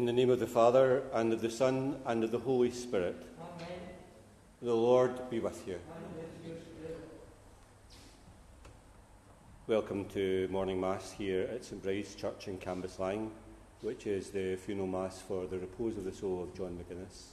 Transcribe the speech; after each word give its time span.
In 0.00 0.06
the 0.06 0.14
name 0.14 0.30
of 0.30 0.40
the 0.40 0.46
Father, 0.46 1.02
and 1.12 1.30
of 1.30 1.42
the 1.42 1.50
Son, 1.50 2.00
and 2.06 2.24
of 2.24 2.30
the 2.30 2.38
Holy 2.38 2.70
Spirit. 2.70 3.22
Amen. 3.38 3.68
The 4.62 4.72
Lord 4.72 5.28
be 5.28 5.40
with 5.40 5.68
you. 5.68 5.78
With. 6.42 6.96
Welcome 9.66 10.06
to 10.06 10.48
morning 10.50 10.80
Mass 10.80 11.12
here 11.12 11.50
at 11.52 11.66
St 11.66 11.82
Bride's 11.82 12.14
Church 12.14 12.48
in 12.48 12.56
Cambuslang, 12.56 13.28
which 13.82 14.06
is 14.06 14.30
the 14.30 14.56
funeral 14.56 14.86
Mass 14.86 15.20
for 15.20 15.44
the 15.44 15.58
repose 15.58 15.98
of 15.98 16.04
the 16.04 16.14
soul 16.14 16.44
of 16.44 16.56
John 16.56 16.78
McGuinness. 16.78 17.32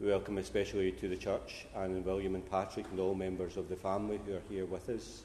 We 0.00 0.06
welcome 0.06 0.38
especially 0.38 0.92
to 0.92 1.10
the 1.10 1.16
church 1.18 1.66
and 1.76 2.06
William 2.06 2.36
and 2.36 2.50
Patrick 2.50 2.86
and 2.90 2.98
all 2.98 3.14
members 3.14 3.58
of 3.58 3.68
the 3.68 3.76
family 3.76 4.18
who 4.24 4.36
are 4.36 4.42
here 4.48 4.64
with 4.64 4.88
us. 4.88 5.24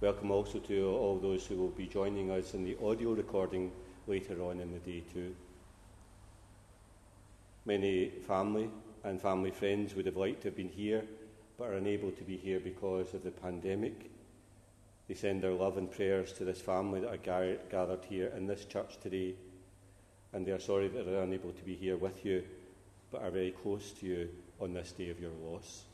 Welcome 0.00 0.30
also 0.30 0.58
to 0.58 0.86
all 0.88 1.18
those 1.18 1.44
who 1.44 1.56
will 1.56 1.68
be 1.68 1.86
joining 1.86 2.30
us 2.30 2.54
in 2.54 2.64
the 2.64 2.78
audio 2.82 3.12
recording 3.12 3.72
later 4.06 4.42
on 4.42 4.60
in 4.60 4.72
the 4.72 4.78
day 4.78 5.02
too. 5.12 5.34
Many 7.64 8.08
family 8.26 8.70
and 9.04 9.20
family 9.20 9.50
friends 9.50 9.94
would 9.94 10.06
have 10.06 10.16
liked 10.16 10.42
to 10.42 10.48
have 10.48 10.56
been 10.56 10.68
here 10.68 11.04
but 11.58 11.68
are 11.68 11.74
unable 11.74 12.10
to 12.10 12.24
be 12.24 12.36
here 12.36 12.58
because 12.58 13.14
of 13.14 13.22
the 13.22 13.30
pandemic. 13.30 14.10
They 15.08 15.14
send 15.14 15.42
their 15.42 15.52
love 15.52 15.76
and 15.76 15.90
prayers 15.90 16.32
to 16.34 16.44
this 16.44 16.60
family 16.60 17.00
that 17.00 17.10
are 17.10 17.16
ga- 17.18 17.60
gathered 17.70 18.04
here 18.08 18.32
in 18.36 18.46
this 18.46 18.64
church 18.64 18.98
today, 19.00 19.34
and 20.32 20.46
they 20.46 20.52
are 20.52 20.58
sorry 20.58 20.88
that 20.88 21.06
they're 21.06 21.22
unable 21.22 21.52
to 21.52 21.62
be 21.64 21.74
here 21.74 21.96
with 21.96 22.24
you, 22.24 22.42
but 23.10 23.22
are 23.22 23.30
very 23.30 23.50
close 23.50 23.92
to 23.92 24.06
you 24.06 24.28
on 24.60 24.72
this 24.72 24.92
day 24.92 25.10
of 25.10 25.20
your 25.20 25.30
loss. 25.44 25.84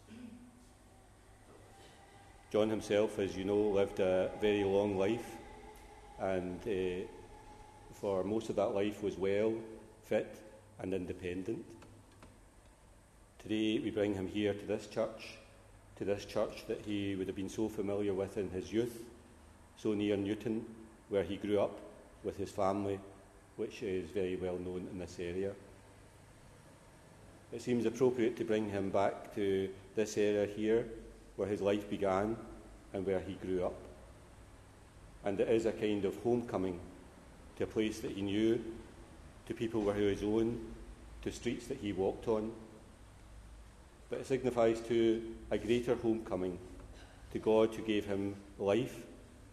John 2.50 2.70
himself, 2.70 3.18
as 3.18 3.36
you 3.36 3.44
know, 3.44 3.60
lived 3.60 4.00
a 4.00 4.30
very 4.40 4.64
long 4.64 4.96
life, 4.96 5.36
and 6.18 6.60
uh, 6.66 7.06
for 8.00 8.22
most 8.22 8.48
of 8.48 8.56
that 8.56 8.74
life 8.74 9.02
was 9.02 9.18
well, 9.18 9.52
fit, 10.04 10.36
and 10.78 10.94
independent. 10.94 11.64
Today 13.42 13.80
we 13.80 13.90
bring 13.90 14.14
him 14.14 14.28
here 14.28 14.54
to 14.54 14.66
this 14.66 14.86
church, 14.86 15.36
to 15.96 16.04
this 16.04 16.24
church 16.24 16.64
that 16.68 16.82
he 16.84 17.16
would 17.16 17.26
have 17.26 17.36
been 17.36 17.48
so 17.48 17.68
familiar 17.68 18.14
with 18.14 18.38
in 18.38 18.50
his 18.50 18.72
youth, 18.72 19.02
so 19.76 19.94
near 19.94 20.16
Newton, 20.16 20.64
where 21.08 21.24
he 21.24 21.36
grew 21.36 21.60
up 21.60 21.76
with 22.22 22.36
his 22.36 22.50
family, 22.50 23.00
which 23.56 23.82
is 23.82 24.10
very 24.10 24.36
well 24.36 24.58
known 24.58 24.86
in 24.92 24.98
this 24.98 25.16
area. 25.18 25.52
It 27.52 27.62
seems 27.62 27.86
appropriate 27.86 28.36
to 28.36 28.44
bring 28.44 28.68
him 28.68 28.90
back 28.90 29.34
to 29.34 29.68
this 29.96 30.16
area 30.18 30.46
here, 30.46 30.86
where 31.36 31.48
his 31.48 31.60
life 31.60 31.88
began 31.88 32.36
and 32.92 33.06
where 33.06 33.20
he 33.20 33.34
grew 33.34 33.64
up. 33.64 33.74
And 35.24 35.40
it 35.40 35.48
is 35.48 35.66
a 35.66 35.72
kind 35.72 36.04
of 36.04 36.16
homecoming 36.22 36.78
to 37.58 37.64
a 37.64 37.66
place 37.66 37.98
that 38.00 38.12
he 38.12 38.22
knew, 38.22 38.62
to 39.46 39.54
people 39.54 39.80
who 39.80 39.88
were 39.88 39.94
his 39.94 40.22
own, 40.22 40.60
to 41.22 41.32
streets 41.32 41.66
that 41.66 41.78
he 41.78 41.92
walked 41.92 42.28
on. 42.28 42.52
But 44.08 44.20
it 44.20 44.26
signifies 44.26 44.80
to 44.82 45.22
a 45.50 45.58
greater 45.58 45.96
homecoming, 45.96 46.58
to 47.32 47.38
God 47.38 47.74
who 47.74 47.82
gave 47.82 48.06
him 48.06 48.36
life 48.58 49.00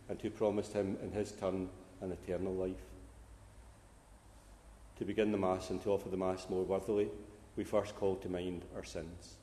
and 0.07 0.21
who 0.21 0.29
promised 0.29 0.73
him 0.73 0.97
in 1.03 1.11
his 1.11 1.31
turn 1.31 1.67
an 2.01 2.11
eternal 2.11 2.53
life. 2.53 2.75
To 4.99 5.05
begin 5.05 5.31
the 5.31 5.37
Mass 5.37 5.71
and 5.71 5.81
to 5.83 5.89
offer 5.89 6.07
the 6.07 6.15
Mass 6.15 6.47
more 6.47 6.63
worthily, 6.63 7.09
we 7.57 7.63
first 7.63 7.95
call 7.95 8.15
to 8.17 8.29
mind 8.29 8.63
our 8.75 8.83
sins. 8.83 9.35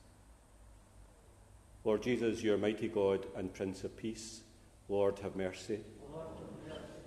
Lord 1.84 2.02
Jesus, 2.02 2.42
your 2.42 2.58
mighty 2.58 2.88
God 2.88 3.26
and 3.36 3.52
Prince 3.52 3.82
of 3.82 3.96
Peace, 3.96 4.42
Lord, 4.88 5.18
have 5.18 5.34
mercy. 5.34 5.80
Lord. 6.12 6.51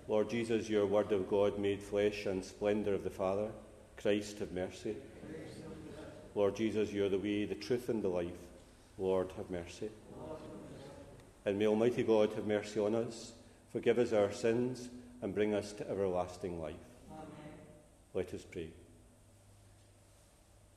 Lord 0.07 0.29
Jesus, 0.29 0.69
your 0.69 0.85
Word 0.85 1.11
of 1.11 1.27
God 1.27 1.57
made 1.57 1.81
flesh 1.81 2.27
and 2.27 2.45
splendour 2.45 2.93
of 2.93 3.03
the 3.03 3.09
Father, 3.09 3.49
Christ, 3.97 4.37
have 4.39 4.51
mercy. 4.51 4.95
Lord 6.35 6.55
Jesus, 6.55 6.91
you 6.91 7.05
are 7.05 7.09
the 7.09 7.17
way, 7.17 7.45
the 7.45 7.55
truth, 7.55 7.89
and 7.89 8.03
the 8.03 8.09
life. 8.09 8.29
Lord, 8.99 9.31
have 9.37 9.49
mercy. 9.49 9.89
And 11.45 11.57
may 11.57 11.67
Almighty 11.67 12.03
God 12.03 12.33
have 12.33 12.45
mercy 12.45 12.79
on 12.79 12.93
us, 12.93 13.31
forgive 13.71 13.97
us 13.97 14.13
our 14.13 14.31
sins, 14.31 14.89
and 15.21 15.33
bring 15.33 15.55
us 15.55 15.73
to 15.73 15.89
everlasting 15.89 16.61
life. 16.61 16.75
Amen. 17.11 17.27
Let 18.13 18.33
us 18.33 18.45
pray. 18.49 18.69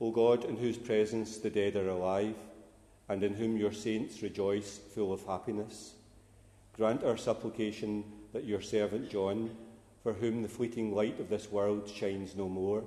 O 0.00 0.10
God, 0.10 0.44
in 0.44 0.56
whose 0.56 0.78
presence 0.78 1.38
the 1.38 1.50
dead 1.50 1.76
are 1.76 1.88
alive, 1.88 2.36
and 3.08 3.22
in 3.22 3.34
whom 3.34 3.56
your 3.56 3.72
saints 3.72 4.22
rejoice 4.22 4.78
full 4.94 5.12
of 5.12 5.24
happiness, 5.26 5.94
grant 6.74 7.02
our 7.02 7.16
supplication 7.16 8.04
that 8.32 8.44
your 8.44 8.60
servant 8.60 9.10
John, 9.10 9.50
for 10.02 10.12
whom 10.12 10.42
the 10.42 10.48
fleeting 10.48 10.94
light 10.94 11.18
of 11.20 11.28
this 11.28 11.50
world 11.50 11.88
shines 11.88 12.36
no 12.36 12.48
more, 12.48 12.84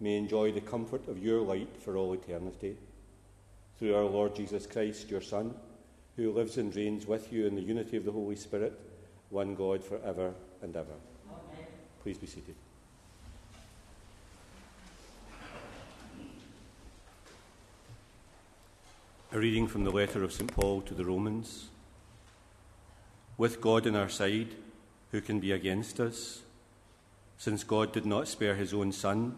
may 0.00 0.16
enjoy 0.16 0.52
the 0.52 0.60
comfort 0.60 1.08
of 1.08 1.22
your 1.22 1.40
light 1.40 1.76
for 1.80 1.96
all 1.96 2.12
eternity. 2.12 2.76
Through 3.78 3.94
our 3.94 4.04
Lord 4.04 4.36
Jesus 4.36 4.66
Christ, 4.66 5.10
your 5.10 5.20
Son, 5.20 5.54
who 6.16 6.32
lives 6.32 6.58
and 6.58 6.74
reigns 6.74 7.06
with 7.06 7.32
you 7.32 7.46
in 7.46 7.54
the 7.54 7.62
unity 7.62 7.96
of 7.96 8.04
the 8.04 8.12
Holy 8.12 8.36
Spirit, 8.36 8.78
one 9.30 9.54
God 9.54 9.82
for 9.82 9.98
ever 10.04 10.32
and 10.62 10.76
ever. 10.76 10.94
Amen. 11.28 11.66
Please 12.02 12.18
be 12.18 12.26
seated. 12.26 12.54
A 19.32 19.38
reading 19.38 19.66
from 19.66 19.82
the 19.82 19.90
letter 19.90 20.22
of 20.22 20.32
St. 20.32 20.54
Paul 20.54 20.80
to 20.82 20.94
the 20.94 21.04
Romans. 21.04 21.66
With 23.36 23.60
God 23.60 23.84
on 23.88 23.96
our 23.96 24.08
side, 24.08 24.54
who 25.14 25.20
can 25.20 25.38
be 25.38 25.52
against 25.52 26.00
us? 26.00 26.42
Since 27.38 27.62
God 27.62 27.92
did 27.92 28.04
not 28.04 28.26
spare 28.26 28.56
his 28.56 28.74
own 28.74 28.90
Son, 28.90 29.36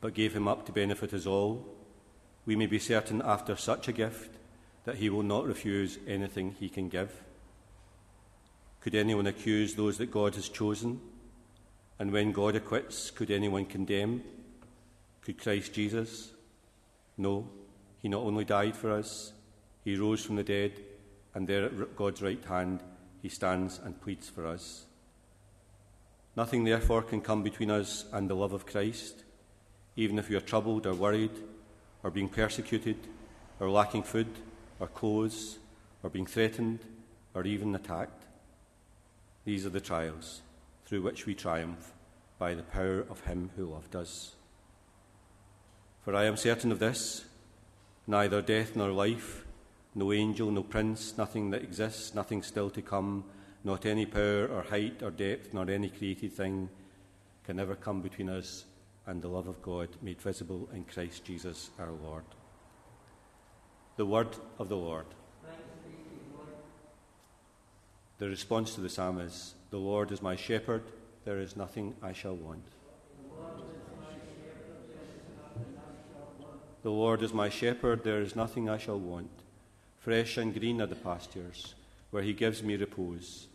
but 0.00 0.14
gave 0.14 0.34
him 0.34 0.48
up 0.48 0.64
to 0.64 0.72
benefit 0.72 1.12
us 1.12 1.26
all, 1.26 1.62
we 2.46 2.56
may 2.56 2.64
be 2.64 2.78
certain 2.78 3.20
after 3.22 3.54
such 3.54 3.86
a 3.86 3.92
gift 3.92 4.30
that 4.86 4.96
he 4.96 5.10
will 5.10 5.22
not 5.22 5.44
refuse 5.44 5.98
anything 6.06 6.56
he 6.58 6.70
can 6.70 6.88
give. 6.88 7.12
Could 8.80 8.94
anyone 8.94 9.26
accuse 9.26 9.74
those 9.74 9.98
that 9.98 10.10
God 10.10 10.36
has 10.36 10.48
chosen? 10.48 11.02
And 11.98 12.10
when 12.10 12.32
God 12.32 12.56
acquits, 12.56 13.10
could 13.10 13.30
anyone 13.30 13.66
condemn? 13.66 14.22
Could 15.20 15.38
Christ 15.38 15.74
Jesus? 15.74 16.30
No, 17.18 17.46
he 18.00 18.08
not 18.08 18.22
only 18.22 18.46
died 18.46 18.74
for 18.74 18.90
us, 18.90 19.34
he 19.84 19.98
rose 19.98 20.24
from 20.24 20.36
the 20.36 20.42
dead, 20.42 20.80
and 21.34 21.46
there 21.46 21.66
at 21.66 21.94
God's 21.94 22.22
right 22.22 22.42
hand 22.46 22.82
he 23.20 23.28
stands 23.28 23.78
and 23.84 24.00
pleads 24.00 24.30
for 24.30 24.46
us. 24.46 24.86
Nothing 26.36 26.64
therefore 26.64 27.02
can 27.02 27.20
come 27.20 27.42
between 27.42 27.70
us 27.70 28.04
and 28.12 28.28
the 28.28 28.34
love 28.34 28.52
of 28.52 28.66
Christ, 28.66 29.22
even 29.96 30.18
if 30.18 30.28
we 30.28 30.36
are 30.36 30.40
troubled 30.40 30.86
or 30.86 30.94
worried, 30.94 31.30
or 32.02 32.10
being 32.10 32.28
persecuted, 32.28 32.96
or 33.60 33.70
lacking 33.70 34.02
food, 34.02 34.28
or 34.80 34.88
clothes, 34.88 35.58
or 36.02 36.10
being 36.10 36.26
threatened, 36.26 36.80
or 37.34 37.44
even 37.44 37.74
attacked. 37.74 38.24
These 39.44 39.64
are 39.64 39.70
the 39.70 39.80
trials 39.80 40.42
through 40.86 41.02
which 41.02 41.26
we 41.26 41.34
triumph 41.34 41.92
by 42.38 42.54
the 42.54 42.62
power 42.62 43.00
of 43.08 43.20
Him 43.20 43.50
who 43.56 43.66
loved 43.66 43.94
us. 43.94 44.34
For 46.04 46.14
I 46.14 46.24
am 46.24 46.36
certain 46.36 46.72
of 46.72 46.78
this 46.78 47.24
neither 48.06 48.42
death 48.42 48.76
nor 48.76 48.90
life, 48.90 49.46
no 49.94 50.12
angel, 50.12 50.50
no 50.50 50.62
prince, 50.62 51.16
nothing 51.16 51.50
that 51.50 51.62
exists, 51.62 52.14
nothing 52.14 52.42
still 52.42 52.68
to 52.70 52.82
come, 52.82 53.24
not 53.64 53.86
any 53.86 54.04
power 54.04 54.46
or 54.46 54.62
height 54.62 55.02
or 55.02 55.10
depth, 55.10 55.54
nor 55.54 55.68
any 55.70 55.88
created 55.88 56.32
thing 56.32 56.68
can 57.44 57.58
ever 57.58 57.74
come 57.74 58.02
between 58.02 58.28
us 58.28 58.66
and 59.06 59.22
the 59.22 59.28
love 59.28 59.48
of 59.48 59.60
God 59.62 59.88
made 60.02 60.20
visible 60.20 60.68
in 60.74 60.84
Christ 60.84 61.24
Jesus 61.24 61.70
our 61.78 61.90
Lord. 61.90 62.24
The 63.96 64.06
word 64.06 64.28
of 64.58 64.68
the 64.68 64.76
Lord. 64.76 65.06
The 68.18 68.28
response 68.28 68.74
to 68.74 68.80
the 68.80 68.88
psalm 68.88 69.18
is 69.20 69.54
The 69.70 69.78
Lord 69.78 70.12
is 70.12 70.22
my 70.22 70.36
shepherd, 70.36 70.82
there 71.24 71.38
is 71.40 71.56
nothing 71.56 71.94
I 72.02 72.12
shall 72.12 72.36
want. 72.36 72.64
The 76.82 76.90
Lord 76.90 77.22
is 77.22 77.32
my 77.32 77.48
shepherd, 77.48 78.04
there 78.04 78.20
is 78.20 78.36
nothing 78.36 78.68
I 78.68 78.76
shall 78.76 78.98
want. 78.98 79.30
Fresh 80.00 80.36
and 80.36 80.52
green 80.52 80.82
are 80.82 80.86
the 80.86 80.94
pastures, 80.94 81.74
where 82.10 82.22
he 82.22 82.34
gives 82.34 82.62
me 82.62 82.76
repose. 82.76 83.48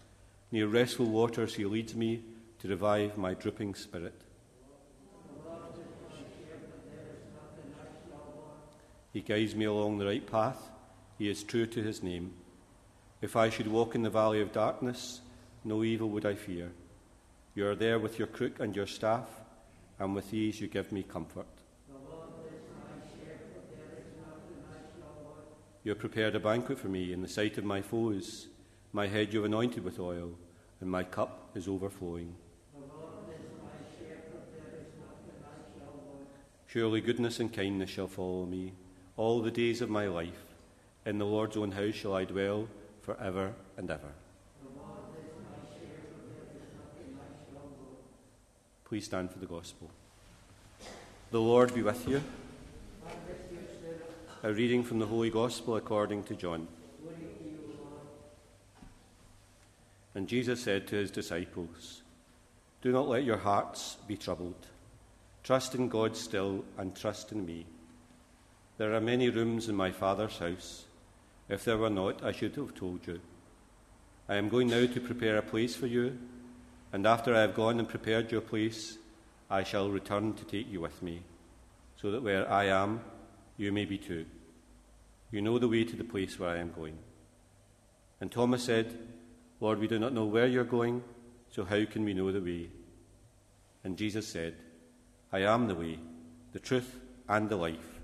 Near 0.52 0.68
restful 0.68 1.06
waters 1.06 1.56
he 1.56 1.66
leads 1.66 1.96
me 1.96 2.24
to 2.60 2.68
revive 2.68 3.18
my 3.18 3.36
drooping 3.36 3.76
spirit. 3.76 4.20
He 9.14 9.22
guides 9.22 9.56
me 9.56 9.66
along 9.66 9.98
the 9.98 10.06
right 10.06 10.26
path. 10.26 10.70
He 11.18 11.30
is 11.30 11.44
true 11.44 11.66
to 11.68 11.84
his 11.84 12.02
name. 12.02 12.34
If 13.22 13.36
I 13.36 13.50
should 13.50 13.68
walk 13.68 13.96
in 13.96 14.02
the 14.02 14.10
valley 14.10 14.42
of 14.42 14.52
darkness, 14.52 15.22
no 15.64 15.84
evil 15.84 16.10
would 16.10 16.26
I 16.26 16.36
fear. 16.36 16.72
You 17.54 17.68
are 17.68 17.76
there 17.76 18.00
with 18.00 18.18
your 18.18 18.28
crook 18.28 18.60
and 18.60 18.76
your 18.76 18.88
staff, 18.88 19.28
and 20.00 20.16
with 20.16 20.32
these 20.32 20.62
you 20.62 20.68
give 20.68 20.92
me 20.92 21.04
comfort. 21.04 21.48
You 25.84 25.92
have 25.92 26.00
prepared 26.00 26.36
a 26.36 26.40
banquet 26.40 26.80
for 26.80 26.88
me 26.88 27.12
in 27.14 27.22
the 27.22 27.28
sight 27.28 27.58
of 27.58 27.64
my 27.64 27.82
foes. 27.82 28.48
My 28.92 29.08
head 29.08 29.32
you 29.32 29.40
have 29.40 29.46
anointed 29.46 29.84
with 29.84 30.00
oil, 30.00 30.32
and 30.82 30.90
my 30.90 31.04
cup 31.04 31.52
is 31.54 31.68
overflowing. 31.68 32.36
Surely 36.66 37.02
goodness 37.02 37.40
and 37.40 37.52
kindness 37.54 37.90
shall 37.90 38.08
follow 38.08 38.46
me 38.46 38.74
all 39.18 39.42
the 39.42 39.52
days 39.52 39.82
of 39.82 39.90
my 39.90 40.08
life. 40.08 40.46
In 41.06 41.18
the 41.18 41.26
Lord's 41.26 41.58
own 41.58 41.72
house 41.72 41.94
shall 41.94 42.14
I 42.14 42.26
dwell 42.26 42.68
for 43.02 43.20
ever 43.20 43.54
and 43.78 43.90
ever. 43.90 44.12
Please 48.86 49.06
stand 49.06 49.32
for 49.32 49.38
the 49.38 49.46
gospel. 49.46 49.90
The 51.30 51.40
Lord 51.40 51.76
be 51.76 51.84
with 51.84 52.08
you. 52.08 52.24
A 54.42 54.52
reading 54.52 54.84
from 54.84 54.98
the 54.98 55.06
Holy 55.06 55.30
Gospel 55.30 55.76
according 55.76 56.24
to 56.24 56.36
John. 56.36 56.68
And 60.16 60.28
Jesus 60.28 60.64
said 60.64 60.88
to 60.88 60.96
his 60.96 61.12
disciples, 61.12 62.02
Do 62.82 62.92
not 62.92 63.08
let 63.08 63.24
your 63.24 63.38
hearts 63.38 63.98
be 64.08 64.18
troubled. 64.18 64.68
Trust 65.44 65.76
in 65.76 65.90
God 65.90 66.16
still 66.16 66.66
and 66.78 66.96
trust 66.96 67.32
in 67.32 67.46
me. 67.46 67.66
There 68.78 68.94
are 68.94 69.02
many 69.02 69.30
rooms 69.30 69.70
in 69.70 69.76
my 69.76 69.92
Father's 69.92 70.38
house. 70.38 70.86
If 71.48 71.66
there 71.66 71.78
were 71.78 71.90
not, 71.90 72.24
I 72.24 72.32
should 72.32 72.56
have 72.56 72.76
told 72.76 73.06
you. 73.08 73.20
I 74.28 74.36
am 74.36 74.50
going 74.50 74.68
now 74.68 74.86
to 74.86 75.02
prepare 75.02 75.38
a 75.38 75.42
place 75.42 75.76
for 75.76 75.88
you, 75.88 76.18
and 76.94 77.06
after 77.08 77.36
I 77.36 77.42
have 77.42 77.56
gone 77.56 77.80
and 77.80 77.90
prepared 77.90 78.32
your 78.32 78.42
place, 78.42 78.98
I 79.50 79.64
shall 79.64 79.90
return 79.90 80.34
to 80.36 80.46
take 80.46 80.72
you 80.72 80.82
with 80.82 81.02
me, 81.02 81.24
so 82.00 82.12
that 82.12 82.22
where 82.22 82.50
I 82.50 82.66
am, 82.66 83.02
you 83.58 83.72
may 83.72 83.86
be 83.86 83.98
too. 83.98 84.26
You 85.32 85.42
know 85.42 85.58
the 85.58 85.68
way 85.68 85.84
to 85.84 85.96
the 85.96 86.04
place 86.04 86.40
where 86.40 86.52
I 86.52 86.58
am 86.58 86.72
going. 86.72 86.98
And 88.22 88.32
Thomas 88.32 88.64
said, 88.64 88.98
Lord, 89.62 89.80
we 89.80 89.88
do 89.88 90.00
not 90.00 90.14
know 90.14 90.26
where 90.26 90.48
you're 90.48 90.64
going, 90.64 91.04
so 91.50 91.66
how 91.66 91.84
can 91.86 92.06
we 92.06 92.14
know 92.14 92.32
the 92.32 92.42
way? 92.42 92.70
And 93.84 93.98
Jesus 93.98 94.28
said, 94.28 94.56
I 95.32 95.40
am 95.40 95.68
the 95.68 95.76
way, 95.76 96.00
the 96.54 96.60
truth, 96.60 97.00
and 97.28 97.50
the 97.50 97.56
life. 97.56 98.00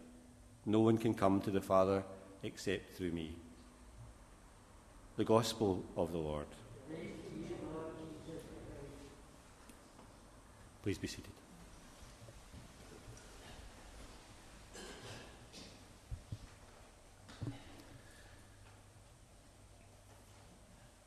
No 0.65 0.79
one 0.81 0.97
can 0.97 1.13
come 1.13 1.41
to 1.41 1.51
the 1.51 1.61
Father 1.61 2.03
except 2.43 2.95
through 2.95 3.11
me. 3.11 3.35
The 5.17 5.23
Gospel 5.23 5.83
of 5.95 6.11
the 6.11 6.17
Lord. 6.17 6.47
Please 10.83 10.97
be 10.97 11.07
seated. 11.07 11.31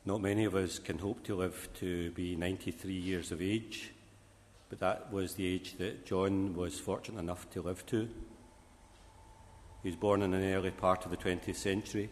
Not 0.09 0.21
many 0.21 0.45
of 0.45 0.55
us 0.55 0.79
can 0.79 0.97
hope 0.97 1.23
to 1.25 1.35
live 1.35 1.69
to 1.81 2.09
be 2.13 2.35
93 2.35 2.91
years 2.91 3.31
of 3.31 3.43
age, 3.43 3.91
but 4.67 4.79
that 4.79 5.13
was 5.13 5.35
the 5.35 5.45
age 5.45 5.75
that 5.77 6.03
John 6.03 6.55
was 6.55 6.79
fortunate 6.79 7.19
enough 7.19 7.47
to 7.51 7.61
live 7.61 7.85
to. 7.85 8.09
He 9.83 9.89
was 9.89 9.95
born 9.95 10.23
in 10.23 10.33
an 10.33 10.51
early 10.51 10.71
part 10.71 11.05
of 11.05 11.11
the 11.11 11.17
20th 11.17 11.57
century, 11.57 12.09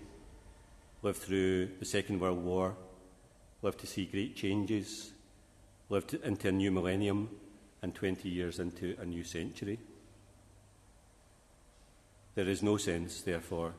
lived 1.02 1.18
through 1.18 1.72
the 1.80 1.86
Second 1.86 2.20
World 2.20 2.44
War, 2.44 2.78
lived 3.64 3.80
to 3.80 3.88
see 3.88 4.06
great 4.06 4.36
changes, 4.36 5.12
lived 5.90 6.14
into 6.14 6.50
a 6.50 6.52
new 6.52 6.70
millennium, 6.70 7.32
and 7.82 7.96
20 7.96 8.30
years 8.30 8.60
into 8.60 8.96
a 9.02 9.06
new 9.08 9.24
century. 9.24 9.80
There 12.36 12.48
is 12.48 12.62
no 12.62 12.78
sense, 12.78 13.24
therefore, 13.24 13.74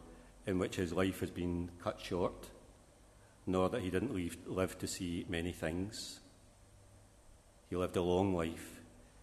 in 0.44 0.58
which 0.58 0.74
his 0.74 0.92
life 0.92 1.20
has 1.20 1.30
been 1.30 1.70
cut 1.80 2.00
short, 2.00 2.48
nor 3.48 3.70
that 3.70 3.80
he 3.80 3.88
didn't 3.88 4.14
leave, 4.14 4.36
live 4.46 4.78
to 4.78 4.86
see 4.86 5.24
many 5.28 5.52
things. 5.52 6.20
He 7.70 7.76
lived 7.76 7.96
a 7.96 8.02
long 8.02 8.34
life 8.34 8.78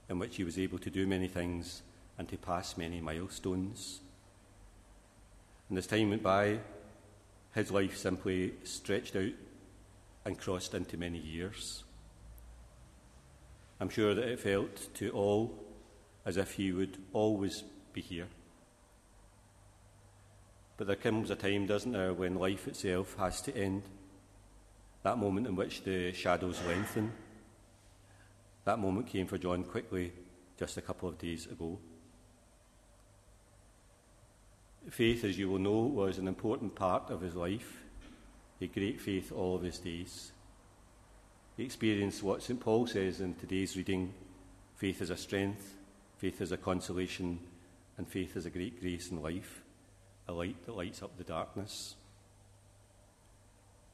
in 0.09 0.17
which 0.17 0.35
he 0.35 0.43
was 0.43 0.57
able 0.57 0.79
to 0.79 0.89
do 0.89 1.05
many 1.05 1.27
things 1.27 1.83
and 2.17 2.27
to 2.29 2.37
pass 2.37 2.75
many 2.75 2.99
milestones. 2.99 4.01
And 5.69 5.77
as 5.77 5.85
time 5.85 6.09
went 6.09 6.23
by, 6.23 6.59
his 7.53 7.69
life 7.69 7.97
simply 7.97 8.53
stretched 8.63 9.15
out 9.15 9.33
and 10.25 10.39
crossed 10.39 10.73
into 10.73 10.97
many 10.97 11.19
years. 11.19 11.83
I'm 13.79 13.89
sure 13.89 14.15
that 14.15 14.27
it 14.27 14.39
felt 14.39 14.93
to 14.95 15.11
all 15.11 15.53
as 16.25 16.37
if 16.37 16.53
he 16.53 16.71
would 16.71 16.97
always 17.13 17.63
be 17.93 18.01
here. 18.01 18.27
But 20.77 20.87
there 20.87 20.95
comes 20.95 21.29
a 21.29 21.35
time, 21.35 21.67
doesn't 21.67 21.91
there, 21.91 22.13
when 22.13 22.35
life 22.35 22.67
itself 22.67 23.15
has 23.19 23.39
to 23.43 23.55
end. 23.55 23.83
That 25.05 25.19
moment 25.19 25.45
in 25.45 25.55
which 25.55 25.83
the 25.83 26.11
shadows 26.13 26.59
lengthen. 26.67 27.11
That 28.63 28.79
moment 28.79 29.05
came 29.05 29.27
for 29.27 29.37
John 29.37 29.63
quickly 29.63 30.11
just 30.57 30.77
a 30.77 30.81
couple 30.81 31.07
of 31.07 31.19
days 31.19 31.45
ago. 31.45 31.77
Faith, 34.89 35.23
as 35.23 35.37
you 35.37 35.47
will 35.47 35.59
know, 35.59 35.81
was 35.81 36.17
an 36.17 36.27
important 36.27 36.73
part 36.73 37.11
of 37.11 37.21
his 37.21 37.35
life, 37.35 37.83
a 38.59 38.65
great 38.65 38.99
faith 38.99 39.31
all 39.31 39.53
of 39.53 39.61
his 39.61 39.77
days. 39.77 40.31
He 41.55 41.65
experienced 41.65 42.23
what 42.23 42.41
St. 42.41 42.59
Paul 42.59 42.87
says 42.87 43.21
in 43.21 43.35
today's 43.35 43.77
reading 43.77 44.11
faith 44.75 45.03
is 45.03 45.11
a 45.11 45.17
strength, 45.17 45.75
faith 46.17 46.41
is 46.41 46.51
a 46.51 46.57
consolation, 46.57 47.37
and 47.99 48.07
faith 48.07 48.35
is 48.35 48.47
a 48.47 48.49
great 48.49 48.81
grace 48.81 49.11
in 49.11 49.21
life, 49.21 49.61
a 50.27 50.33
light 50.33 50.65
that 50.65 50.75
lights 50.75 51.03
up 51.03 51.15
the 51.15 51.23
darkness. 51.23 51.93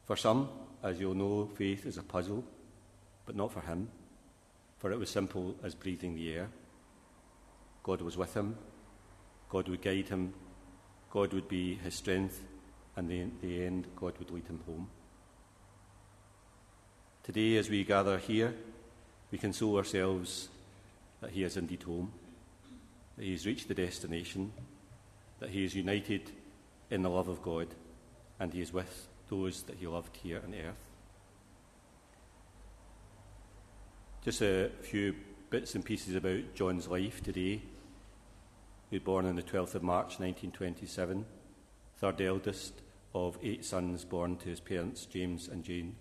For 0.05 0.15
some, 0.15 0.49
as 0.83 0.99
you'll 0.99 1.13
know, 1.13 1.49
faith 1.55 1.85
is 1.85 1.97
a 1.97 2.03
puzzle, 2.03 2.43
but 3.25 3.35
not 3.35 3.51
for 3.51 3.61
him, 3.61 3.89
for 4.77 4.91
it 4.91 4.99
was 4.99 5.09
simple 5.09 5.55
as 5.63 5.75
breathing 5.75 6.15
the 6.15 6.33
air. 6.33 6.49
God 7.83 8.01
was 8.01 8.17
with 8.17 8.33
him, 8.35 8.57
God 9.49 9.67
would 9.67 9.81
guide 9.81 10.09
him, 10.09 10.33
God 11.09 11.33
would 11.33 11.47
be 11.47 11.75
his 11.75 11.95
strength, 11.95 12.41
and 12.95 13.11
in 13.11 13.31
the 13.41 13.63
end, 13.63 13.87
God 13.95 14.17
would 14.17 14.31
lead 14.31 14.47
him 14.47 14.59
home. 14.65 14.89
Today, 17.23 17.57
as 17.57 17.69
we 17.69 17.83
gather 17.83 18.17
here, 18.17 18.53
we 19.31 19.37
console 19.37 19.77
ourselves 19.77 20.49
that 21.21 21.31
he 21.31 21.43
is 21.43 21.55
indeed 21.57 21.83
home, 21.83 22.11
that 23.15 23.23
he 23.23 23.31
has 23.31 23.45
reached 23.45 23.67
the 23.67 23.75
destination, 23.75 24.51
that 25.39 25.49
he 25.49 25.63
is 25.63 25.75
united 25.75 26.31
in 26.89 27.03
the 27.03 27.09
love 27.09 27.27
of 27.27 27.41
God, 27.41 27.67
and 28.39 28.51
he 28.53 28.61
is 28.61 28.73
with 28.73 29.07
those 29.31 29.63
that 29.63 29.77
he 29.77 29.87
loved 29.87 30.15
here 30.17 30.41
on 30.45 30.53
earth. 30.53 30.89
Just 34.23 34.41
a 34.41 34.69
few 34.81 35.15
bits 35.49 35.73
and 35.73 35.83
pieces 35.83 36.15
about 36.15 36.53
John's 36.53 36.87
life 36.89 37.23
today. 37.23 37.61
He 38.89 38.97
was 38.97 39.03
born 39.03 39.25
on 39.25 39.37
the 39.37 39.41
12th 39.41 39.75
of 39.75 39.83
March 39.83 40.19
1927, 40.19 41.25
third 41.97 42.21
eldest 42.21 42.81
of 43.15 43.37
eight 43.41 43.63
sons 43.63 44.03
born 44.03 44.35
to 44.35 44.49
his 44.49 44.59
parents, 44.59 45.05
James 45.05 45.47
and 45.47 45.63
Jane. 45.63 45.95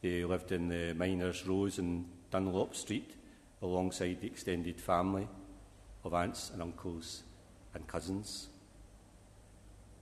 They 0.00 0.24
lived 0.24 0.52
in 0.52 0.68
the 0.68 0.94
Miners' 0.94 1.44
Rows 1.44 1.80
in 1.80 2.06
Dunlop 2.30 2.76
Street 2.76 3.14
alongside 3.60 4.20
the 4.20 4.28
extended 4.28 4.80
family 4.80 5.28
of 6.04 6.14
aunts 6.14 6.50
and 6.50 6.62
uncles 6.62 7.24
and 7.74 7.86
cousins. 7.88 8.48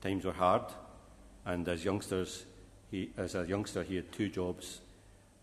Times 0.02 0.26
were 0.26 0.32
hard, 0.32 0.64
and 1.46 1.68
as 1.68 1.84
youngsters, 1.84 2.46
he, 2.90 3.10
as 3.16 3.34
a 3.34 3.46
youngster, 3.46 3.82
he 3.82 3.96
had 3.96 4.12
two 4.12 4.28
jobs: 4.28 4.80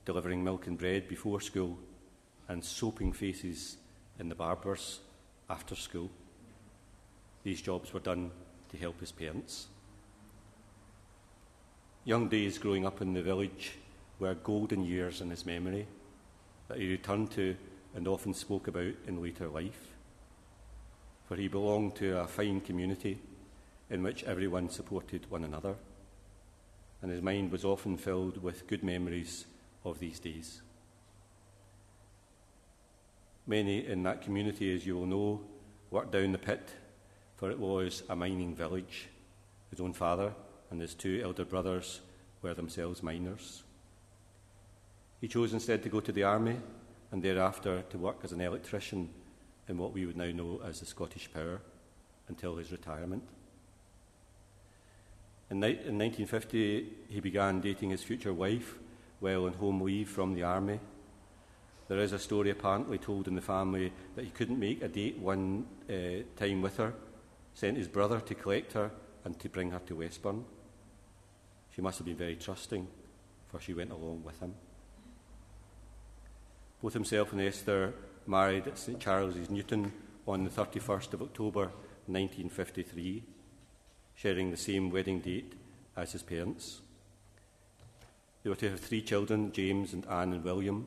delivering 0.05 0.43
milk 0.43 0.67
and 0.67 0.77
bread 0.77 1.07
before 1.07 1.41
school, 1.41 1.77
and 2.47 2.63
soaping 2.63 3.13
faces 3.13 3.77
in 4.19 4.29
the 4.29 4.35
barbers 4.35 4.99
after 5.49 5.75
school. 5.75 6.09
These 7.43 7.61
jobs 7.61 7.93
were 7.93 7.99
done 7.99 8.31
to 8.69 8.77
help 8.77 8.99
his 8.99 9.11
parents. 9.11 9.67
Young 12.03 12.29
days 12.29 12.57
growing 12.57 12.85
up 12.85 13.01
in 13.01 13.13
the 13.13 13.21
village 13.21 13.73
were 14.19 14.33
golden 14.33 14.83
years 14.83 15.21
in 15.21 15.29
his 15.29 15.45
memory 15.45 15.87
that 16.67 16.79
he 16.79 16.89
returned 16.89 17.31
to 17.31 17.55
and 17.95 18.07
often 18.07 18.33
spoke 18.33 18.67
about 18.67 18.93
in 19.07 19.21
later 19.21 19.47
life. 19.47 19.89
For 21.25 21.35
he 21.35 21.47
belonged 21.47 21.95
to 21.95 22.19
a 22.19 22.27
fine 22.27 22.61
community 22.61 23.19
in 23.89 24.03
which 24.03 24.23
everyone 24.23 24.69
supported 24.69 25.29
one 25.29 25.43
another, 25.43 25.75
and 27.01 27.11
his 27.11 27.21
mind 27.21 27.51
was 27.51 27.65
often 27.65 27.97
filled 27.97 28.41
with 28.41 28.67
good 28.67 28.83
memories 28.83 29.45
of 29.83 29.99
these 29.99 30.19
days. 30.19 30.61
Many 33.47 33.85
in 33.85 34.03
that 34.03 34.21
community, 34.21 34.73
as 34.75 34.85
you 34.85 34.95
will 34.95 35.07
know, 35.07 35.41
worked 35.89 36.11
down 36.11 36.31
the 36.31 36.37
pit, 36.37 36.69
for 37.35 37.49
it 37.49 37.59
was 37.59 38.03
a 38.09 38.15
mining 38.15 38.55
village. 38.55 39.09
His 39.71 39.79
own 39.79 39.93
father 39.93 40.33
and 40.69 40.79
his 40.79 40.93
two 40.93 41.21
elder 41.23 41.43
brothers 41.43 42.01
were 42.41 42.53
themselves 42.53 43.03
miners. 43.03 43.63
He 45.19 45.27
chose 45.27 45.53
instead 45.53 45.83
to 45.83 45.89
go 45.89 45.99
to 45.99 46.11
the 46.11 46.23
army 46.23 46.57
and 47.11 47.21
thereafter 47.21 47.83
to 47.89 47.97
work 47.97 48.19
as 48.23 48.31
an 48.31 48.41
electrician 48.41 49.09
in 49.67 49.77
what 49.77 49.93
we 49.93 50.05
would 50.05 50.17
now 50.17 50.31
know 50.31 50.61
as 50.65 50.79
the 50.79 50.85
Scottish 50.85 51.31
Power 51.33 51.61
until 52.27 52.55
his 52.55 52.71
retirement. 52.71 53.23
In, 55.51 55.59
ni- 55.59 55.81
in 55.85 55.99
1950, 55.99 56.87
he 57.09 57.19
began 57.19 57.59
dating 57.59 57.89
his 57.89 58.03
future 58.03 58.33
wife 58.33 58.79
while 59.19 59.45
on 59.45 59.53
home 59.53 59.81
leave 59.81 60.09
from 60.09 60.33
the 60.33 60.43
army. 60.43 60.79
There 61.89 61.99
is 61.99 62.13
a 62.13 62.19
story 62.19 62.51
apparently 62.51 62.97
told 62.97 63.27
in 63.27 63.35
the 63.35 63.41
family 63.41 63.91
that 64.15 64.23
he 64.23 64.31
couldn't 64.31 64.57
make 64.57 64.81
a 64.81 64.87
date 64.87 65.17
one 65.17 65.65
uh, 65.89 66.23
time 66.37 66.61
with 66.61 66.77
her, 66.77 66.93
sent 67.53 67.75
his 67.75 67.89
brother 67.89 68.21
to 68.21 68.33
collect 68.33 68.71
her 68.73 68.91
and 69.25 69.37
to 69.41 69.49
bring 69.49 69.71
her 69.71 69.81
to 69.87 69.97
Westburn. 69.97 70.45
She 71.75 71.81
must 71.81 71.97
have 71.97 72.07
been 72.07 72.15
very 72.15 72.37
trusting, 72.37 72.87
for 73.49 73.59
she 73.59 73.73
went 73.73 73.91
along 73.91 74.23
with 74.23 74.39
him. 74.39 74.53
Both 76.81 76.93
himself 76.93 77.33
and 77.33 77.41
Esther 77.41 77.93
married 78.25 78.67
at 78.67 78.77
St 78.77 79.01
Charles's, 79.01 79.49
Newton, 79.49 79.91
on 80.25 80.45
the 80.45 80.49
31st 80.49 81.13
of 81.13 81.21
October 81.23 81.71
1953, 82.07 83.23
sharing 84.21 84.51
the 84.51 84.57
same 84.57 84.91
wedding 84.91 85.19
date 85.19 85.53
as 85.97 86.11
his 86.11 86.21
parents. 86.21 86.81
They 88.43 88.51
were 88.51 88.55
to 88.57 88.69
have 88.69 88.79
three 88.79 89.01
children 89.01 89.51
James 89.51 89.93
and 89.93 90.05
Anne 90.05 90.33
and 90.33 90.43
William, 90.43 90.85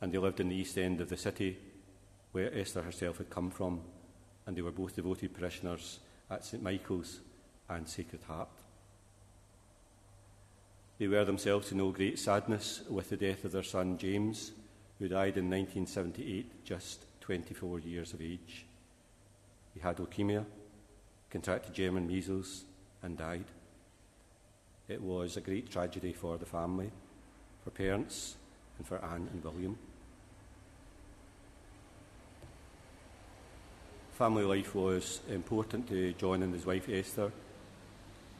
and 0.00 0.12
they 0.12 0.18
lived 0.18 0.38
in 0.38 0.48
the 0.48 0.54
east 0.54 0.78
end 0.78 1.00
of 1.00 1.08
the 1.08 1.16
city 1.16 1.58
where 2.30 2.56
Esther 2.56 2.82
herself 2.82 3.18
had 3.18 3.30
come 3.30 3.50
from, 3.50 3.80
and 4.46 4.56
they 4.56 4.62
were 4.62 4.70
both 4.70 4.94
devoted 4.94 5.34
parishioners 5.34 5.98
at 6.30 6.44
St 6.44 6.62
Michael's 6.62 7.18
and 7.68 7.88
Sacred 7.88 8.22
Heart. 8.22 8.48
They 10.98 11.08
were 11.08 11.24
themselves 11.24 11.68
to 11.68 11.74
know 11.74 11.90
great 11.90 12.18
sadness 12.18 12.82
with 12.88 13.10
the 13.10 13.16
death 13.16 13.44
of 13.44 13.52
their 13.52 13.64
son 13.64 13.98
James, 13.98 14.52
who 15.00 15.08
died 15.08 15.36
in 15.36 15.50
1978, 15.50 16.64
just 16.64 17.06
24 17.20 17.80
years 17.80 18.12
of 18.12 18.22
age. 18.22 18.66
He 19.74 19.80
had 19.80 19.96
leukemia, 19.96 20.44
contracted 21.36 21.74
German 21.74 22.06
measles, 22.06 22.64
and 23.02 23.18
died. 23.18 23.44
It 24.88 25.02
was 25.02 25.36
a 25.36 25.42
great 25.42 25.70
tragedy 25.70 26.14
for 26.14 26.38
the 26.38 26.46
family, 26.46 26.90
for 27.62 27.68
parents, 27.68 28.36
and 28.78 28.86
for 28.86 29.04
Anne 29.04 29.28
and 29.30 29.44
William. 29.44 29.76
Family 34.14 34.44
life 34.44 34.74
was 34.74 35.20
important 35.28 35.86
to 35.90 36.14
John 36.14 36.42
and 36.42 36.54
his 36.54 36.64
wife 36.64 36.88
Esther. 36.88 37.30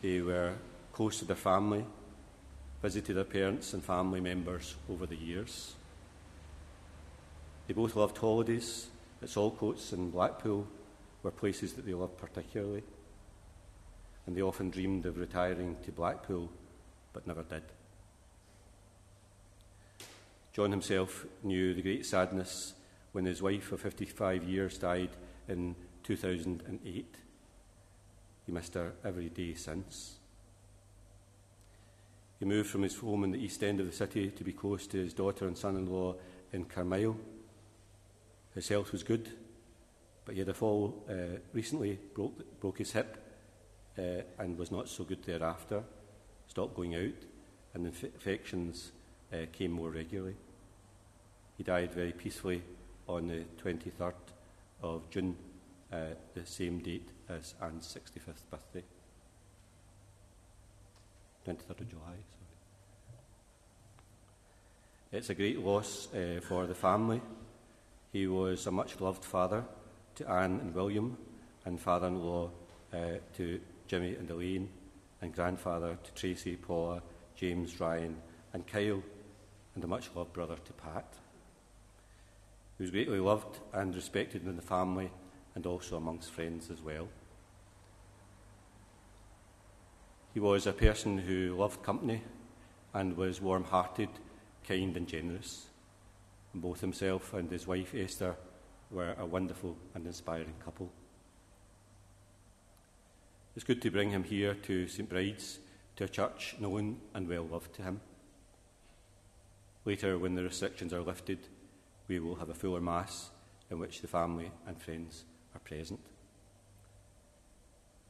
They 0.01 0.23
were 0.23 0.55
close 0.95 1.19
to 1.19 1.27
their 1.27 1.37
family, 1.37 1.85
visited 2.81 3.15
their 3.15 3.25
parents 3.25 3.75
and 3.75 3.85
family 3.85 4.23
members 4.23 4.75
over 4.91 5.05
the 5.05 5.17
years. 5.17 5.75
They 7.67 7.75
both 7.75 7.95
loved 7.95 8.17
holidays. 8.17 8.87
At 9.23 9.29
Saltcoats 9.29 9.93
and 9.93 10.13
Blackpool 10.13 10.67
were 11.27 11.33
places 11.33 11.73
that 11.73 11.85
they 11.85 11.93
loved 11.93 12.17
particularly. 12.17 12.85
And 14.27 14.37
they 14.37 14.43
often 14.43 14.71
dreamed 14.71 15.07
of 15.07 15.19
retiring 15.19 15.77
to 15.85 15.91
Blackpool, 15.91 16.49
but 17.13 17.27
never 17.27 17.43
did. 17.43 17.65
John 20.53 20.71
himself 20.71 21.27
knew 21.43 21.75
the 21.75 21.83
great 21.83 22.07
sadness 22.07 22.75
when 23.11 23.25
his 23.25 23.43
wife 23.43 23.73
of 23.73 23.81
55 23.81 24.45
years 24.45 24.79
died 24.79 25.11
in 25.49 25.75
2008. 26.05 27.17
He 28.47 28.53
missed 28.53 28.75
her 28.75 28.93
every 29.05 29.29
day 29.29 29.55
since. 29.55 30.19
He 32.39 32.45
moved 32.45 32.71
from 32.71 32.83
his 32.83 32.97
home 32.97 33.25
in 33.25 33.33
the 33.33 33.43
east 33.43 33.65
end 33.65 33.81
of 33.81 33.87
the 33.87 33.93
city 33.93 34.31
to 34.31 34.45
be 34.45 34.53
close 34.53 34.87
to 34.87 34.99
his 34.99 35.13
daughter 35.13 35.49
and 35.49 35.59
son 35.59 35.77
in 35.77 35.87
law 35.87 36.15
in 36.53 36.67
Carmyle. 36.67 37.17
His 38.55 38.69
health 38.69 38.93
was 38.93 39.03
good, 39.03 39.29
but 40.27 40.35
he 40.35 40.41
had 40.41 40.49
a 40.49 40.55
fall 40.55 41.05
uh, 41.09 41.39
recently, 41.53 41.99
broke, 42.13 42.61
broke 42.61 42.79
his 42.79 42.93
hip, 42.93 43.17
uh, 43.97 44.23
and 44.41 44.59
was 44.59 44.73
not 44.73 44.89
so 44.89 45.05
good 45.05 45.23
thereafter. 45.23 45.83
Stopped 46.49 46.75
going 46.75 46.97
out, 46.97 47.25
and 47.73 47.87
inf- 47.87 48.05
infections 48.05 48.91
uh, 49.33 49.47
came 49.53 49.71
more 49.71 49.91
regularly. 49.91 50.35
He 51.57 51.63
died 51.63 51.95
very 51.95 52.13
peacefully 52.13 52.63
on 53.09 53.29
the 53.29 53.45
23rd 53.63 54.15
of 54.83 55.09
June, 55.11 55.37
uh, 55.93 56.09
the 56.35 56.45
same 56.45 56.81
date 56.81 57.09
as 57.29 57.55
Anne's 57.63 57.87
65th 57.87 58.51
birthday. 58.51 58.83
23rd 61.47 61.81
of 61.81 61.89
July, 61.89 62.03
sorry. 62.03 62.49
It's 65.13 65.31
a 65.31 65.35
great 65.35 65.61
loss 65.61 66.09
uh, 66.13 66.41
for 66.43 66.67
the 66.67 66.75
family. 66.75 67.23
He 68.13 68.27
was 68.27 68.67
a 68.67 68.73
much 68.73 69.01
loved 69.01 69.25
father 69.25 69.65
to 70.17 70.29
Anne 70.31 70.61
and 70.61 70.75
William, 70.75 71.17
and 71.65 71.81
father 71.81 72.09
in 72.09 72.21
law 72.21 72.51
uh, 72.93 73.19
to 73.37 73.61
Jimmy 73.87 74.15
and 74.15 74.29
Elaine, 74.31 74.69
and 75.23 75.35
grandfather 75.35 75.99
to 76.03 76.13
Tracy, 76.13 76.57
Paula, 76.57 77.03
James, 77.35 77.81
Ryan, 77.81 78.17
and 78.53 78.67
Kyle, 78.67 79.03
and 79.75 79.85
a 79.85 79.87
much 79.87 80.11
loved 80.15 80.33
brother 80.33 80.57
to 80.57 80.73
Pat. 80.73 81.15
He 82.79 82.85
was 82.85 82.91
greatly 82.91 83.21
loved 83.21 83.59
and 83.73 83.95
respected 83.95 84.45
in 84.47 84.57
the 84.57 84.63
family 84.63 85.11
and 85.55 85.67
also 85.67 85.97
amongst 85.97 86.31
friends 86.31 86.71
as 86.71 86.83
well. 86.83 87.09
He 90.35 90.41
was 90.41 90.67
a 90.67 90.73
person 90.73 91.17
who 91.17 91.57
loved 91.57 91.83
company 91.83 92.23
and 92.93 93.17
was 93.17 93.41
warm 93.41 93.65
hearted, 93.65 94.11
kind, 94.67 94.97
and 94.97 95.07
generous. 95.07 95.67
Both 96.55 96.81
himself 96.81 97.33
and 97.33 97.51
his 97.51 97.67
wife 97.67 97.95
Esther 97.95 98.37
were 98.91 99.15
a 99.19 99.27
wonderful 99.27 99.77
and 99.95 100.07
inspiring 100.07 100.55
couple. 100.65 100.91
It's 103.55 103.65
good 103.65 103.83
to 103.83 103.91
bring 103.91 104.11
him 104.11 104.25
here 104.25 104.55
to 104.55 104.87
St 104.87 105.09
Bride's, 105.09 105.59
to 105.97 106.05
a 106.05 106.09
church 106.09 106.57
known 106.61 106.99
and 107.15 107.29
well 107.29 107.45
loved 107.45 107.75
to 107.75 107.83
him. 107.83 108.01
Later, 109.85 110.19
when 110.19 110.35
the 110.35 110.43
restrictions 110.43 110.93
are 110.93 111.01
lifted, 111.01 111.39
we 112.09 112.19
will 112.19 112.35
have 112.37 112.51
a 112.51 112.55
fuller 112.55 112.81
Mass 112.81 113.31
in 113.71 113.79
which 113.79 114.01
the 114.01 114.09
family 114.09 114.51
and 114.67 114.81
friends 114.81 115.25
are 115.55 115.61
present. 115.61 116.01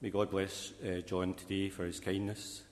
May 0.01 0.11
God 0.11 0.31
bless 0.31 0.73
uh, 0.85 1.01
John 1.01 1.35
today 1.35 1.71
for 1.71 1.85
his 1.85 2.01
kindness. 2.01 2.63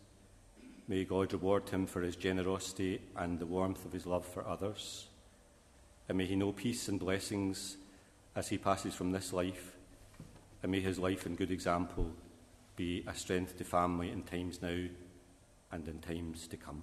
May 0.89 1.05
God 1.05 1.33
reward 1.33 1.71
him 1.71 1.87
for 1.87 2.03
his 2.03 2.17
generosity 2.17 3.01
and 3.17 3.39
the 3.39 3.47
warmth 3.47 3.85
of 3.87 3.93
his 3.93 4.05
love 4.05 4.27
for 4.27 4.47
others. 4.47 5.07
And 6.09 6.19
may 6.19 6.27
he 6.27 6.37
know 6.37 6.53
peace 6.53 6.89
and 6.89 7.01
blessings 7.01 7.79
as 8.37 8.49
he 8.49 8.59
passes 8.59 8.95
from 8.95 9.13
this 9.13 9.33
life. 9.33 9.77
And 10.63 10.73
may 10.73 10.81
his 10.81 10.99
life 10.99 11.27
and 11.27 11.37
good 11.37 11.51
example 11.51 12.11
be 12.77 13.05
a 13.07 13.15
strength 13.15 13.59
to 13.59 13.65
family 13.65 14.11
in 14.11 14.23
times 14.23 14.61
now 14.63 14.87
and 15.71 15.89
in 15.89 16.01
times 16.01 16.47
to 16.49 16.57
come. 16.57 16.83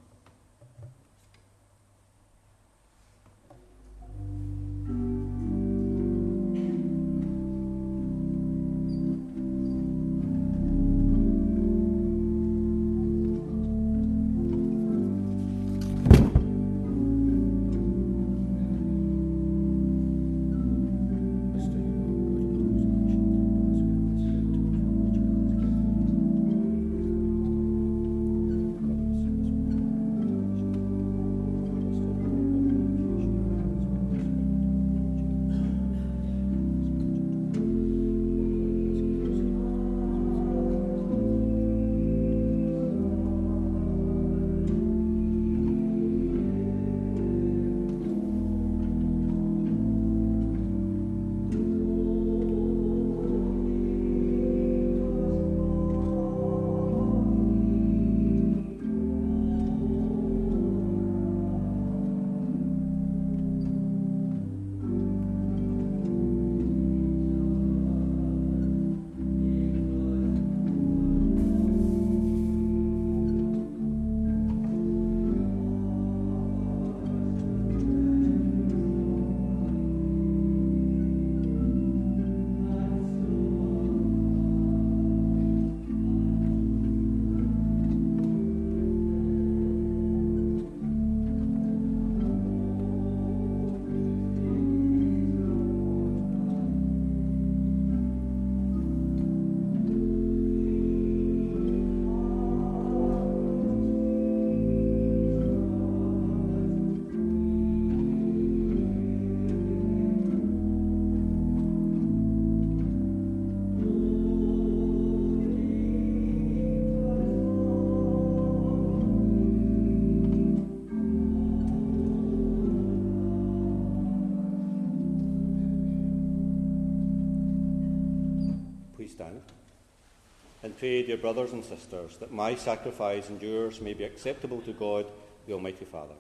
And 130.64 130.78
pray, 130.78 131.04
dear 131.04 131.18
brothers 131.18 131.54
and 131.54 131.64
sisters, 131.64 132.18
that 132.18 132.32
my 132.32 132.56
sacrifice 132.56 133.30
and 133.30 133.42
yours 133.42 133.82
may 133.82 133.94
be 133.94 134.04
acceptable 134.04 134.62
to 134.62 134.74
God, 134.74 135.06
the 135.48 135.54
Almighty 135.54 135.86
Father. 135.86 136.14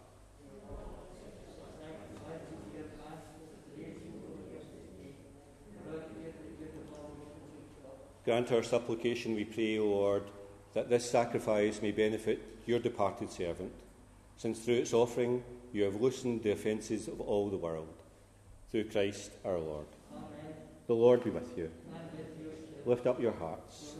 Grant 8.23 8.51
our 8.51 8.63
supplication, 8.63 9.35
we 9.35 9.45
pray, 9.45 9.79
O 9.79 9.85
Lord, 9.85 10.23
that 10.73 10.89
this 10.89 11.09
sacrifice 11.09 11.81
may 11.81 11.91
benefit 11.91 12.39
your 12.67 12.79
departed 12.79 13.31
servant, 13.31 13.73
since 14.37 14.59
through 14.59 14.75
its 14.75 14.93
offering 14.93 15.43
you 15.73 15.83
have 15.83 16.01
loosened 16.01 16.43
the 16.43 16.51
offences 16.51 17.07
of 17.07 17.19
all 17.19 17.49
the 17.49 17.57
world. 17.57 17.87
Through 18.71 18.85
Christ 18.85 19.31
our 19.43 19.57
Lord. 19.57 19.87
Amen. 20.13 20.53
The 20.87 20.93
Lord 20.93 21.23
be 21.23 21.29
with 21.29 21.57
you. 21.57 21.71
Spirit. 21.89 22.00
Lift 22.85 23.05
up 23.05 23.21
your 23.21 23.33
hearts. 23.33 23.95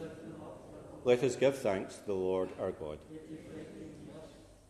Let 1.04 1.24
us 1.24 1.36
give 1.36 1.58
thanks 1.58 1.98
to 1.98 2.08
the 2.08 2.13
Lord 2.13 2.50
our 2.60 2.72
God. 2.72 2.98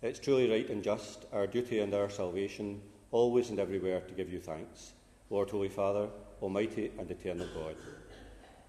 It's 0.02 0.20
truly 0.20 0.50
right 0.50 0.70
and 0.70 0.84
just, 0.84 1.26
our 1.32 1.48
duty 1.48 1.80
and 1.80 1.94
our 1.94 2.10
salvation, 2.10 2.82
always 3.12 3.50
and 3.50 3.60
everywhere 3.60 4.02
to 4.02 4.14
give 4.14 4.32
you 4.32 4.40
thanks, 4.40 4.94
Lord, 5.30 5.50
Holy 5.50 5.70
Father, 5.70 6.08
Almighty 6.42 6.92
and 6.98 7.10
eternal 7.10 7.48
God. 7.54 7.76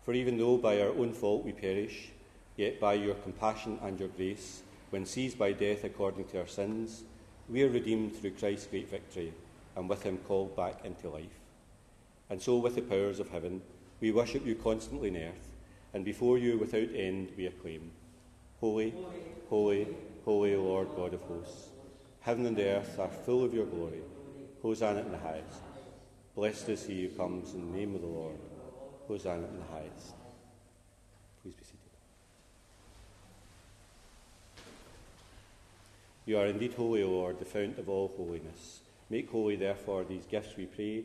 For 0.05 0.13
even 0.13 0.37
though 0.37 0.59
by 0.59 0.81
our 0.81 0.91
own 0.91 1.13
fault 1.13 1.45
we 1.45 1.53
perish, 1.53 2.11
yet 2.57 2.79
by 2.79 2.95
your 2.95 3.15
compassion 3.15 3.79
and 3.83 3.99
your 3.99 4.11
grace, 4.11 4.63
when 4.91 5.07
seized 5.07 5.39
by 5.39 5.53
death 5.53 5.85
according 5.85 6.27
to 6.27 6.41
our 6.41 6.47
sins, 6.47 7.05
we 7.49 7.63
are 7.63 7.69
redeemed 7.69 8.15
through 8.15 8.33
Christ's 8.33 8.67
great 8.67 8.91
victory, 8.91 9.33
and 9.75 9.89
with 9.89 10.03
him 10.03 10.19
called 10.19 10.55
back 10.55 10.85
into 10.85 11.09
life. 11.09 11.41
And 12.29 12.41
so, 12.41 12.59
with 12.59 12.75
the 12.75 12.83
powers 12.83 13.21
of 13.21 13.31
heaven, 13.31 13.63
we 14.03 14.11
worship 14.11 14.45
you 14.45 14.57
constantly 14.57 15.09
in 15.09 15.17
earth, 15.17 15.53
and 15.95 16.05
before 16.05 16.37
you 16.37 16.59
without 16.59 16.89
end 16.93 17.31
we 17.39 17.47
acclaim 17.47 17.93
Holy, 18.61 18.93
holy, 19.49 19.87
holy 20.25 20.57
Lord 20.57 20.89
God 20.97 21.15
of 21.15 21.23
hosts. 21.23 21.69
Heaven 22.21 22.45
and 22.47 22.59
earth 22.59 22.99
are 22.99 23.09
full 23.09 23.45
of 23.45 23.55
your 23.55 23.67
glory. 23.67 24.01
Hosanna 24.61 25.01
in 25.01 25.13
the 25.13 25.19
highest. 25.19 25.61
Blessed 26.35 26.69
is 26.69 26.85
he 26.85 27.03
who 27.05 27.09
comes 27.11 27.55
in 27.55 27.73
the 27.73 27.79
name 27.79 27.95
of 27.95 28.01
the 28.01 28.07
Lord. 28.07 28.37
Hosanna 29.09 29.47
in 29.47 29.59
the 29.59 29.73
highest. 29.73 30.15
Please 31.43 31.55
be 31.55 31.65
seated. 31.65 31.79
You 36.27 36.39
are 36.39 36.47
indeed 36.47 36.75
holy, 36.75 37.03
O 37.03 37.11
Lord, 37.11 37.39
the 37.39 37.45
fount 37.45 37.79
of 37.79 37.89
all 37.89 38.13
holiness. 38.17 38.81
Make 39.11 39.31
holy, 39.31 39.57
therefore, 39.57 40.05
these 40.05 40.25
gifts, 40.27 40.57
we 40.57 40.67
pray, 40.67 41.05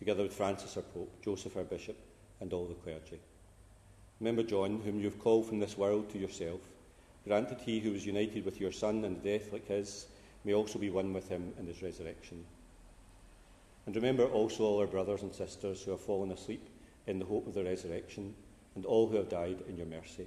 together 0.00 0.24
with 0.24 0.32
Francis 0.32 0.76
our 0.76 0.82
Pope, 0.82 1.12
Joseph 1.22 1.56
our 1.56 1.62
Bishop, 1.62 1.96
and 2.40 2.52
all 2.52 2.66
the 2.66 2.74
clergy. 2.74 3.20
Remember 4.18 4.42
John, 4.42 4.80
whom 4.84 4.98
you 4.98 5.04
have 5.04 5.20
called 5.20 5.46
from 5.46 5.60
this 5.60 5.78
world 5.78 6.10
to 6.10 6.18
yourself. 6.18 6.60
Grant 7.26 7.50
that 7.50 7.60
he 7.60 7.80
who 7.80 7.92
was 7.92 8.06
united 8.06 8.44
with 8.44 8.60
your 8.60 8.72
Son 8.72 9.04
in 9.04 9.20
death 9.20 9.52
like 9.52 9.68
his 9.68 10.06
may 10.44 10.54
also 10.54 10.78
be 10.78 10.90
one 10.90 11.12
with 11.12 11.28
him 11.28 11.52
in 11.58 11.66
his 11.66 11.82
resurrection. 11.82 12.42
And 13.84 13.94
remember 13.94 14.24
also 14.24 14.64
all 14.64 14.80
our 14.80 14.86
brothers 14.86 15.22
and 15.22 15.34
sisters 15.34 15.82
who 15.82 15.90
have 15.90 16.00
fallen 16.00 16.32
asleep 16.32 16.66
in 17.06 17.18
the 17.18 17.26
hope 17.26 17.46
of 17.46 17.54
the 17.54 17.64
resurrection, 17.64 18.34
and 18.76 18.86
all 18.86 19.06
who 19.06 19.16
have 19.16 19.28
died 19.28 19.58
in 19.68 19.76
your 19.76 19.86
mercy. 19.86 20.26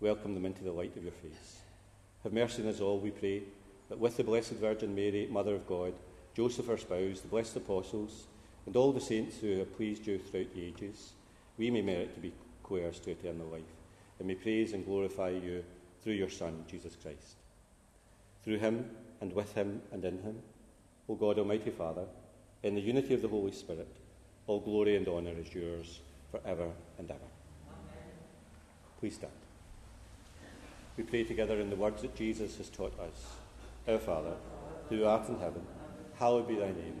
Welcome 0.00 0.34
them 0.34 0.44
into 0.44 0.64
the 0.64 0.72
light 0.72 0.96
of 0.96 1.02
your 1.02 1.12
face. 1.12 1.60
Have 2.22 2.32
mercy 2.32 2.62
on 2.62 2.68
us 2.68 2.80
all, 2.80 2.98
we 2.98 3.10
pray, 3.10 3.42
that 3.88 3.98
with 3.98 4.16
the 4.16 4.24
Blessed 4.24 4.52
Virgin 4.52 4.94
Mary, 4.94 5.28
Mother 5.30 5.54
of 5.54 5.66
God, 5.66 5.94
Joseph 6.34 6.68
our 6.68 6.76
spouse, 6.76 7.20
the 7.20 7.28
blessed 7.28 7.56
apostles, 7.56 8.26
and 8.66 8.76
all 8.76 8.92
the 8.92 9.00
saints 9.00 9.38
who 9.38 9.58
have 9.58 9.76
pleased 9.76 10.06
you 10.06 10.18
throughout 10.18 10.52
the 10.54 10.64
ages, 10.64 11.12
we 11.56 11.70
may 11.70 11.82
merit 11.82 12.14
to 12.14 12.20
be 12.20 12.32
co-heirs 12.62 12.98
to 13.00 13.12
eternal 13.12 13.46
life, 13.46 13.62
and 14.18 14.26
may 14.28 14.34
praise 14.34 14.72
and 14.72 14.84
glorify 14.84 15.30
you 15.30 15.64
through 16.02 16.14
your 16.14 16.28
Son, 16.28 16.64
Jesus 16.68 16.96
Christ. 17.00 17.36
Through 18.42 18.58
him, 18.58 18.90
and 19.20 19.32
with 19.32 19.54
him, 19.54 19.80
and 19.92 20.04
in 20.04 20.20
him, 20.22 20.42
O 21.08 21.14
God, 21.14 21.38
Almighty 21.38 21.70
Father, 21.70 22.04
in 22.62 22.74
the 22.74 22.80
unity 22.80 23.14
of 23.14 23.22
the 23.22 23.28
Holy 23.28 23.52
Spirit, 23.52 23.88
all 24.46 24.60
glory 24.60 24.96
and 24.96 25.06
honour 25.06 25.34
is 25.38 25.54
yours 25.54 26.00
for 26.30 26.40
ever 26.44 26.68
and 26.98 27.10
ever. 27.10 27.20
Amen. 27.68 28.02
Please 28.98 29.14
stand. 29.14 29.32
We 30.96 31.04
pray 31.04 31.24
together 31.24 31.60
in 31.60 31.70
the 31.70 31.76
words 31.76 32.02
that 32.02 32.16
Jesus 32.16 32.56
has 32.56 32.68
taught 32.68 32.98
us. 32.98 33.36
Our 33.86 33.98
Father, 33.98 34.34
who 34.88 35.04
art 35.04 35.28
in 35.28 35.38
heaven, 35.38 35.62
hallowed 36.18 36.48
be 36.48 36.56
thy 36.56 36.68
name. 36.68 37.00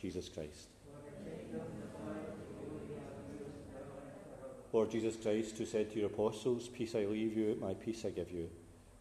Jesus 0.00 0.28
Christ. 0.28 0.68
Lord 4.72 4.90
Jesus 4.90 5.16
Christ, 5.16 5.58
who 5.58 5.66
said 5.66 5.90
to 5.90 5.98
your 5.98 6.06
apostles, 6.06 6.68
Peace 6.68 6.94
I 6.94 7.04
leave 7.04 7.36
you, 7.36 7.58
my 7.60 7.74
peace 7.74 8.04
I 8.04 8.10
give 8.10 8.30
you, 8.30 8.48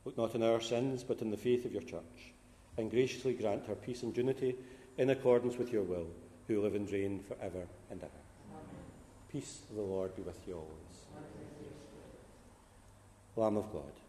look 0.04 0.18
not 0.18 0.34
on 0.34 0.44
our 0.44 0.60
sins, 0.60 1.04
but 1.04 1.22
in 1.22 1.30
the 1.30 1.38
faith 1.38 1.64
of 1.66 1.72
your 1.72 1.84
church, 1.84 2.34
and 2.78 2.90
graciously 2.90 3.34
grant 3.34 3.68
her 3.68 3.76
peace 3.76 4.02
and 4.02 4.16
unity 4.18 4.56
in 4.98 5.12
accordance 5.12 5.58
with 5.58 5.72
your 5.72 5.84
will, 5.84 6.08
who 6.48 6.62
live 6.62 6.74
and 6.74 6.92
reign 6.92 7.20
for 7.20 7.38
ever 7.42 7.68
and 7.92 8.02
ever. 8.02 8.12
Peace 9.32 9.62
of 9.70 9.76
the 9.76 9.82
Lord 9.82 10.16
be 10.16 10.24
with 10.24 10.40
you 10.48 10.56
always. 10.56 11.06
Lamb 13.36 13.58
of 13.58 13.72
God. 13.72 14.09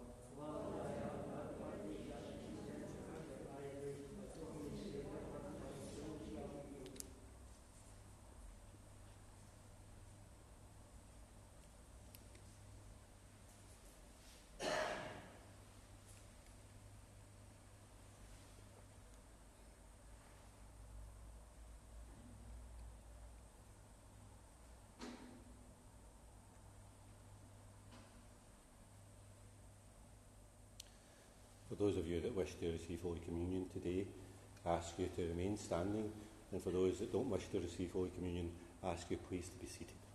those 31.81 31.97
of 31.97 32.07
you 32.07 32.21
that 32.21 32.35
wish 32.35 32.53
to 32.59 32.71
receive 32.71 33.01
Holy 33.01 33.19
Communion 33.25 33.65
today, 33.73 34.05
ask 34.67 34.93
you 34.99 35.09
to 35.15 35.27
remain 35.29 35.57
standing. 35.57 36.11
And 36.51 36.61
for 36.61 36.69
those 36.69 36.99
that 36.99 37.11
don't 37.11 37.29
wish 37.29 37.47
to 37.51 37.59
receive 37.59 37.91
Holy 37.91 38.11
Communion, 38.15 38.51
ask 38.83 39.09
you 39.09 39.17
please 39.17 39.49
to 39.49 39.57
be 39.57 39.65
seated. 39.65 40.10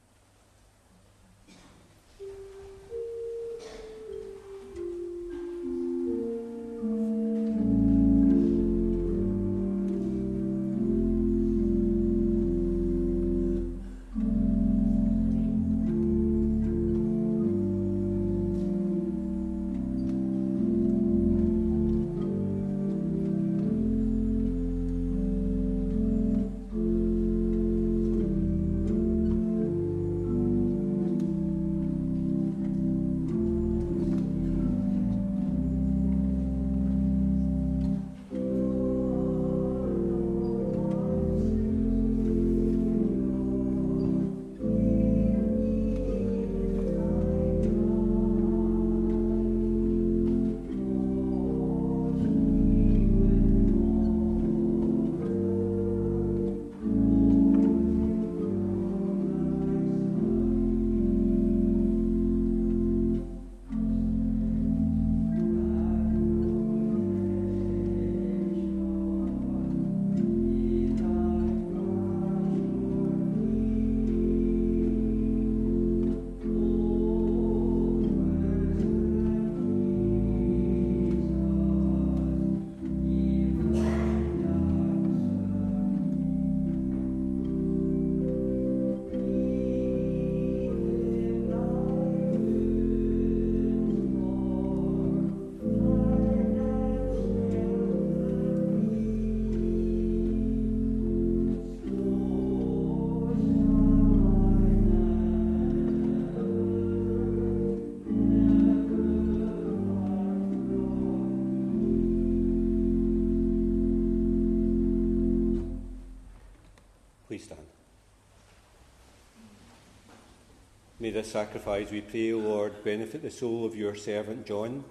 This 121.16 121.32
sacrifice, 121.32 121.90
we 121.90 122.02
pray, 122.02 122.30
O 122.34 122.38
Lord, 122.38 122.84
benefit 122.84 123.22
the 123.22 123.30
soul 123.30 123.64
of 123.64 123.74
your 123.74 123.94
servant 123.94 124.44
John, 124.44 124.84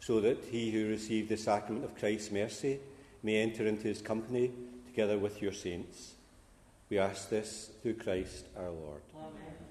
so 0.00 0.18
that 0.18 0.42
he 0.50 0.70
who 0.70 0.88
received 0.88 1.28
the 1.28 1.36
sacrament 1.36 1.84
of 1.84 1.94
Christ's 1.94 2.32
mercy 2.32 2.80
may 3.22 3.36
enter 3.36 3.66
into 3.66 3.86
his 3.86 4.00
company 4.00 4.50
together 4.86 5.18
with 5.18 5.42
your 5.42 5.52
saints. 5.52 6.14
We 6.88 6.98
ask 6.98 7.28
this 7.28 7.70
through 7.82 7.96
Christ 7.96 8.46
our 8.56 8.70
Lord. 8.70 9.02
Amen. 9.14 9.61